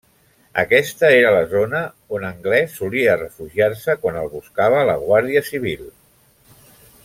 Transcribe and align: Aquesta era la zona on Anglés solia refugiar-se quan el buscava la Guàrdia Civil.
Aquesta 0.61 1.09
era 1.17 1.33
la 1.35 1.43
zona 1.51 1.81
on 2.19 2.25
Anglés 2.31 2.73
solia 2.79 3.19
refugiar-se 3.21 3.97
quan 4.07 4.19
el 4.25 4.33
buscava 4.37 4.81
la 4.93 4.97
Guàrdia 5.07 5.45
Civil. 5.53 5.89